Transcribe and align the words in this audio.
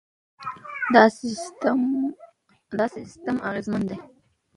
دا 2.77 2.85
سیستم 2.99 3.35
اغېزمن 3.49 3.83
دی. 3.89 3.97